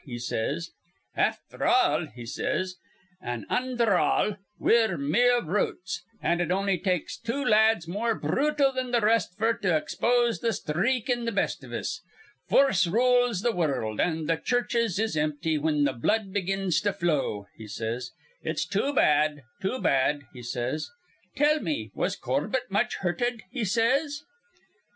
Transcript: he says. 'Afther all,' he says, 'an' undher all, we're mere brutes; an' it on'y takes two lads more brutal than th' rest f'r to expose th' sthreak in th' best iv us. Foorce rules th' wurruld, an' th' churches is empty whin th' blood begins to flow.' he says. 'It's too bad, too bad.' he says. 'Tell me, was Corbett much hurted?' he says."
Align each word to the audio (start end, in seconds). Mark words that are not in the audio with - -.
he 0.03 0.17
says. 0.17 0.71
'Afther 1.15 1.63
all,' 1.67 2.07
he 2.07 2.25
says, 2.25 2.75
'an' 3.21 3.45
undher 3.51 3.97
all, 3.99 4.35
we're 4.57 4.97
mere 4.97 5.43
brutes; 5.43 6.01
an' 6.23 6.41
it 6.41 6.49
on'y 6.51 6.79
takes 6.79 7.19
two 7.19 7.45
lads 7.45 7.87
more 7.87 8.15
brutal 8.15 8.71
than 8.71 8.91
th' 8.91 9.03
rest 9.03 9.37
f'r 9.37 9.61
to 9.61 9.77
expose 9.77 10.39
th' 10.39 10.53
sthreak 10.55 11.07
in 11.07 11.27
th' 11.27 11.35
best 11.35 11.63
iv 11.63 11.71
us. 11.73 12.01
Foorce 12.49 12.87
rules 12.91 13.43
th' 13.43 13.53
wurruld, 13.53 13.99
an' 13.99 14.25
th' 14.25 14.43
churches 14.43 14.97
is 14.97 15.15
empty 15.15 15.53
whin 15.59 15.85
th' 15.85 16.01
blood 16.01 16.33
begins 16.33 16.81
to 16.81 16.91
flow.' 16.91 17.45
he 17.55 17.67
says. 17.67 18.09
'It's 18.41 18.65
too 18.65 18.95
bad, 18.95 19.43
too 19.61 19.79
bad.' 19.79 20.23
he 20.33 20.41
says. 20.41 20.89
'Tell 21.35 21.59
me, 21.59 21.91
was 21.93 22.15
Corbett 22.15 22.71
much 22.71 22.95
hurted?' 23.01 23.43
he 23.51 23.63
says." 23.63 24.23